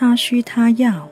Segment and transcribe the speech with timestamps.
[0.00, 1.10] 他需他要。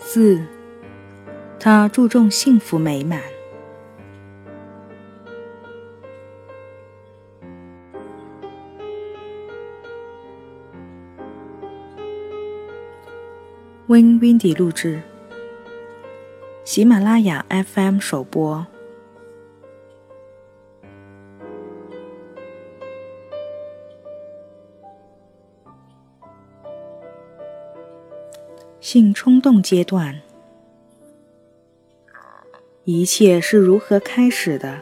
[0.00, 0.44] 四，
[1.60, 3.20] 他注重幸福美满。
[13.86, 15.00] Win Windy 录制，
[16.64, 18.66] 喜马拉雅 FM 首播。
[28.82, 30.20] 性冲动阶段，
[32.82, 34.80] 一切是如何开始的？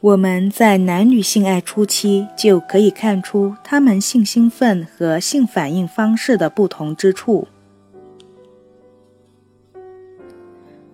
[0.00, 7.48] 我们在男女性爱初期就可以看出他们性兴奋和性反应方式的不同之处。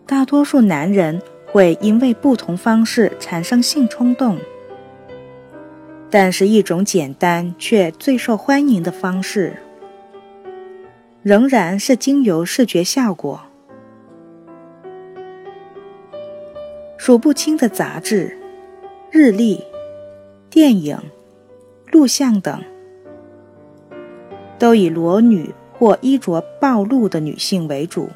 [0.07, 4.39] 大多数男人会因为不同方式产生性冲动。
[6.15, 9.57] 但是，一种简单却最受欢迎的方式，
[11.23, 13.41] 仍然是经由视觉效果。
[16.99, 18.37] 数不清的杂志、
[19.11, 19.65] 日历、
[20.51, 20.99] 电影、
[21.91, 22.63] 录像等，
[24.59, 28.11] 都以裸女或衣着暴露的女性为主。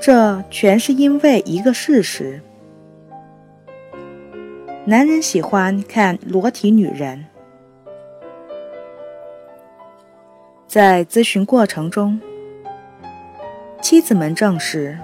[0.00, 2.40] 这全是因为一个事实。
[4.86, 7.26] 男人喜欢看裸体女人。
[10.66, 12.18] 在咨询过程中，
[13.82, 14.98] 妻子们证实，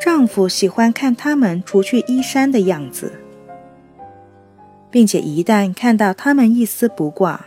[0.00, 3.12] 丈夫喜欢看他们除去衣衫的样子，
[4.92, 7.46] 并且一旦看到他们一丝不挂，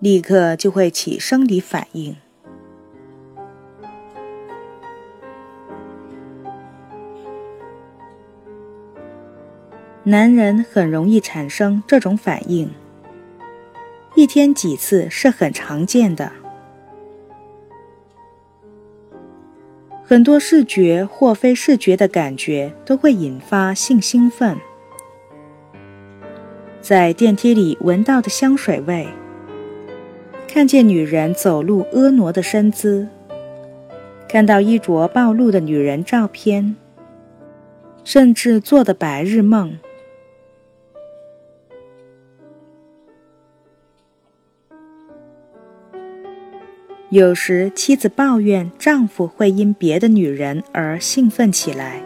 [0.00, 2.14] 立刻就会起生理反应。
[10.04, 12.68] 男人很容易产生这种反应，
[14.16, 16.32] 一天几次是很常见的。
[20.02, 24.56] 很多视觉或非视觉的感觉都会引发性兴奋，
[26.80, 29.06] 在电梯里闻到的香水味，
[30.48, 33.06] 看见女人走路婀娜的身姿，
[34.28, 36.74] 看到衣着暴露的女人照片，
[38.02, 39.78] 甚至做的白日梦。
[47.12, 52.02] 有时，妻子抱怨丈夫会因别的女人而兴奋起来。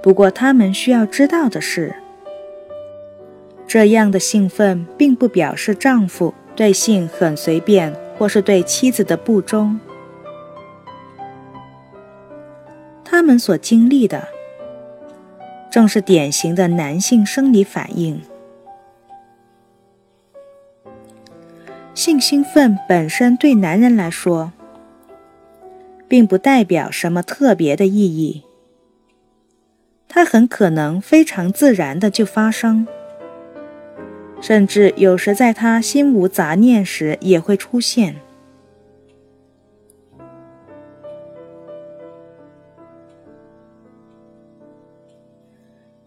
[0.00, 1.96] 不过，他们需要知道的是，
[3.66, 9.80] 这样的兴奋并不表示丈夫对性很随便，或是对妻子的不忠。
[13.04, 14.28] 他们所经历的，
[15.72, 18.20] 正是典型的男性生理反应。
[21.94, 24.52] 性兴奋本身对男人来说，
[26.08, 28.42] 并不代表什么特别的意义。
[30.08, 32.88] 它很可能非常自然的就发生，
[34.40, 38.16] 甚至有时在他心无杂念时也会出现。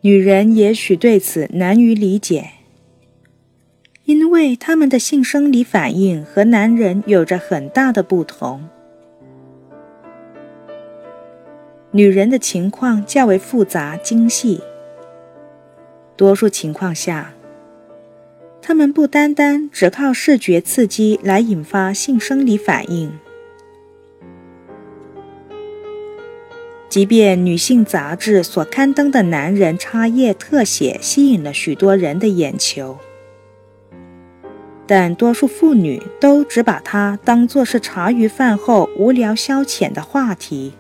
[0.02, 2.57] 女人也许对此难于理解。
[4.08, 8.70] 因为他们的性生理反应和男人有着很大的不同，
[11.92, 14.62] 女人的情况较为复杂精细。
[16.16, 17.34] 多数情况下，
[18.62, 23.12] 她们不单单只靠视觉刺激来引发性生理反应，
[26.88, 32.98] 即便女性杂志所刊登的男人插页特写吸引了许多人的眼球。
[34.88, 40.72] 但多数妇女都只把它当作是茶余饭后无聊消遣的话题，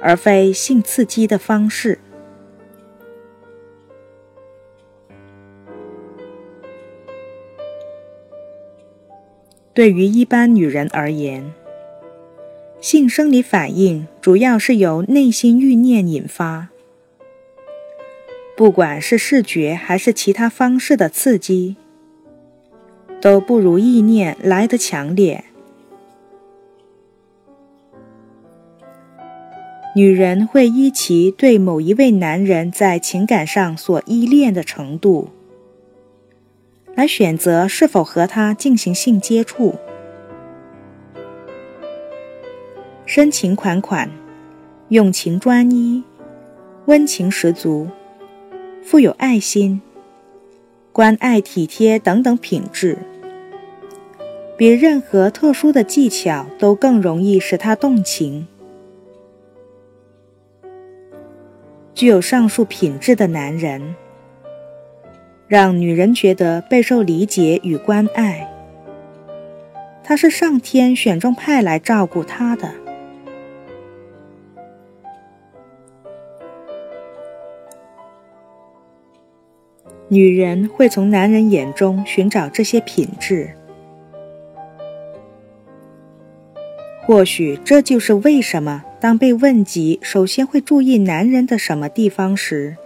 [0.00, 1.98] 而非性刺激的方式。
[9.74, 11.52] 对于一般女人而言，
[12.80, 16.68] 性生理反应主要是由内心欲念引发，
[18.56, 21.76] 不管是视觉还是其他方式的刺激。
[23.24, 25.44] 都不如意念来得强烈。
[29.96, 35.30] 女人会依其对某一位男人在情感上所依恋的程度，
[36.94, 39.76] 来选择是否和他进行性接触。
[43.06, 44.10] 深情款款、
[44.90, 46.04] 用情专一、
[46.84, 47.88] 温情十足、
[48.82, 49.80] 富有爱心、
[50.92, 52.98] 关爱体贴等等品质，
[54.56, 58.46] 比任何特殊的技巧都更容易使他动情。
[61.92, 63.94] 具有上述品质的男人，
[65.48, 68.48] 让女人觉得备受理解与关爱。
[70.02, 72.70] 他是上天选中派来照顾她的。
[80.08, 83.50] 女人会从男人眼中寻找这些品质，
[87.06, 92.76] 或许这就是为什么当被问及首先会注意男人的什么地方时，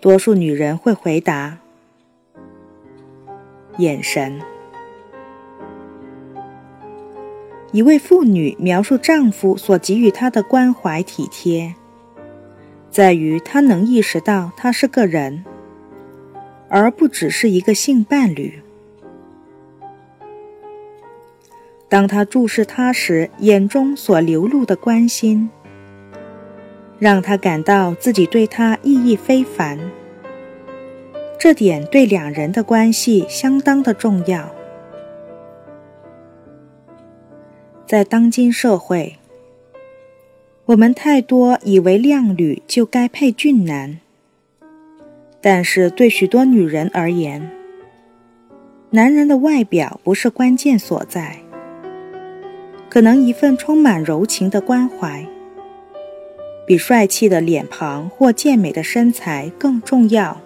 [0.00, 1.58] 多数女人会回答：
[3.76, 4.40] 眼神。
[7.72, 11.74] 一位妇女描述丈夫所给予她的关怀体贴，
[12.90, 15.44] 在于她能意识到他是个人。
[16.70, 18.60] 而不只是一个性伴侣。
[21.88, 25.48] 当他注视她时，眼中所流露的关心，
[26.98, 29.78] 让他感到自己对他意义非凡。
[31.38, 34.52] 这点对两人的关系相当的重要。
[37.86, 39.16] 在当今社会，
[40.66, 43.98] 我们太多以为靓女就该配俊男。
[45.40, 47.48] 但是对许多女人而言，
[48.90, 51.38] 男人的外表不是关键所在，
[52.90, 55.26] 可能一份充满柔情的关怀，
[56.66, 60.40] 比帅气的脸庞或健美的身材更重要。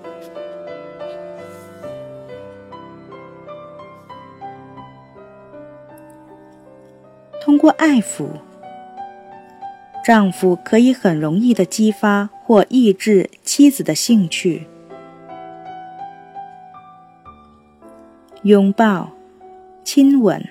[7.40, 8.28] 通过爱抚，
[10.04, 14.66] 丈夫可以很容易的激发或抑制妻子的兴趣。
[18.42, 19.10] 拥抱、
[19.84, 20.48] 亲吻、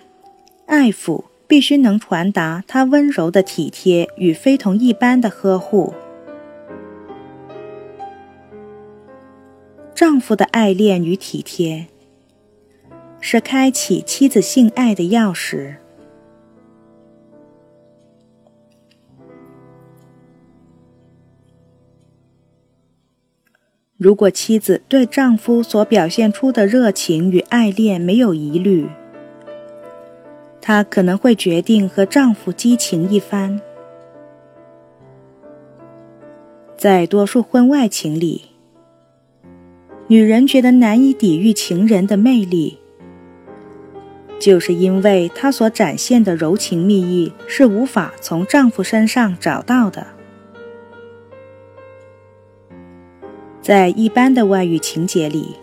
[0.66, 5.94] 爱抚，必须能传达他温柔的体贴与非同一般的呵护。
[9.94, 11.88] 丈夫的爱恋与体贴，
[13.20, 15.76] 是开启妻子性爱的钥匙。
[23.98, 28.88] 如果妻子对丈夫所表现出的热情与爱恋没有疑虑，
[30.62, 33.60] 她可能会决定和丈夫激情一番。
[36.78, 38.46] 在多数婚外情里，
[40.08, 42.78] 女人觉得难以抵御情人的魅力，
[44.40, 50.08] 就是因为她所展现的柔情蜜意是无法从丈夫身上找到的。
[53.62, 55.56] 在一般的外遇情节里，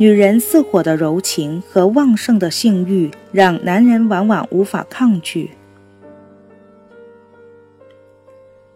[0.00, 5.50] 女人似火的柔情和旺盛的性欲让男人往往无法抗拒。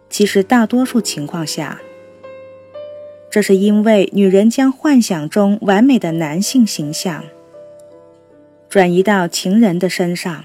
[0.07, 1.81] 其实，大多数情况下，
[3.31, 7.23] 这是因为女人将幻想中完美的男性形象
[8.69, 10.43] 转移到情人的身上。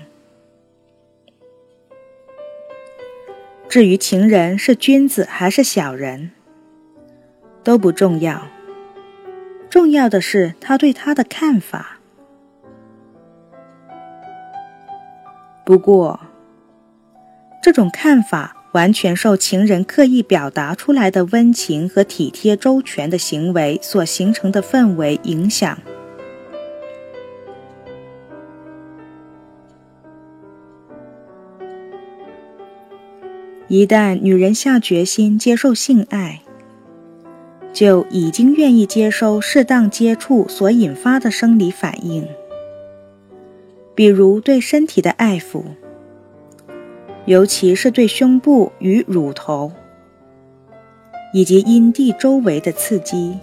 [3.69, 6.31] 至于情人是君子还是小人，
[7.63, 8.47] 都不重要，
[9.71, 12.01] 重要的是他对他的看法。
[15.65, 16.19] 不过，
[17.63, 25.79] 这种看法完全受情人刻意表达出来的温情和体贴周全的行为所形成的氛围影响。
[33.69, 36.43] 一旦女人下决心接受性爱，
[37.73, 42.27] 就已经愿意接收适当接触所引发的生理反应，
[43.95, 45.63] 比如对身体的爱抚，
[47.27, 49.71] 尤其是对胸部与乳头
[51.33, 53.39] 以及阴蒂周围的刺激。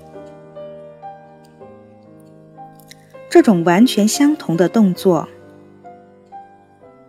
[3.29, 5.27] 这种完全相同的动作，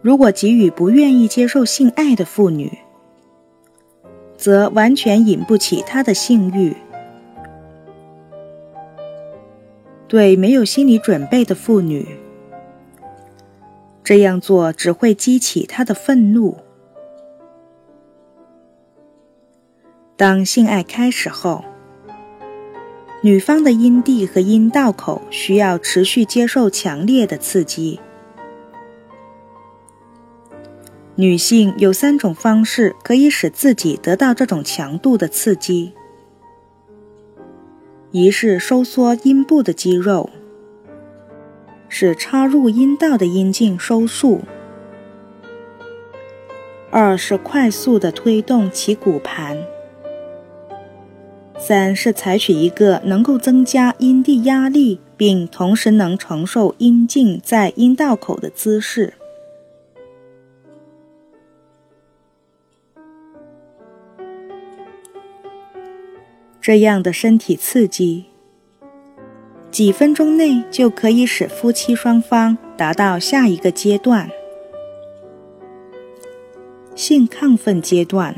[0.02, 2.78] 如果给予不愿意接受性爱的妇女，
[4.36, 6.76] 则完全引不起她的性欲。
[10.08, 12.16] 对没有心理准备的妇女，
[14.02, 16.56] 这样做只会激起她的愤怒。
[20.16, 21.62] 当性爱开始后，
[23.22, 28.00] 女方的阴蒂和阴道口需要持续接受强烈的刺激。
[31.16, 35.92] 女性有三种方式可以使自己得到这种强度的刺激：
[38.20, 40.28] 一是收缩阴部的肌肉，
[41.88, 44.40] 使插入阴道的阴茎收束；
[46.90, 49.56] 二是快速的推动其骨盘。
[51.56, 59.14] 三是采取一个能够增加阴蒂压力，并同时能承受阴茎在阴道口的姿势。
[66.68, 68.26] 这样的身体刺激，
[69.70, 74.28] 几分钟内就可以使夫妻双方达到下一个阶段——
[76.94, 78.36] 性亢奋阶段。